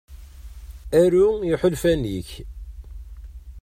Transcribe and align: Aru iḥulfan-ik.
Aru 0.99 1.27
iḥulfan-ik. 1.53 2.29